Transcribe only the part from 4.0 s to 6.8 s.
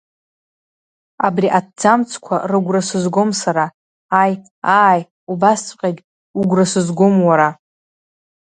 аи, ааи убасҵәҟьагь угәра